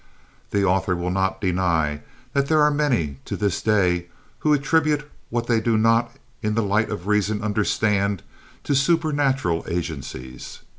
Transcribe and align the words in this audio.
The 0.49 0.65
author 0.65 0.95
will 0.95 1.11
not 1.11 1.39
deny 1.41 2.01
that 2.33 2.47
there 2.47 2.63
are 2.63 2.71
many, 2.71 3.19
to 3.25 3.37
this 3.37 3.61
day, 3.61 4.07
who 4.39 4.51
attribute 4.51 5.07
what 5.29 5.45
they 5.45 5.61
do 5.61 5.77
not 5.77 6.15
in 6.41 6.55
the 6.55 6.63
light 6.63 6.89
of 6.89 7.05
reason 7.05 7.43
understand, 7.43 8.23
to 8.63 8.73
supernatural 8.73 9.63
agencies. 9.67 10.61